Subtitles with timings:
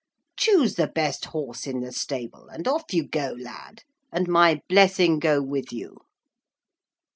[0.35, 5.19] Choose the best horse in the stable, and off you go, lad, and my blessing
[5.19, 5.95] go with you.'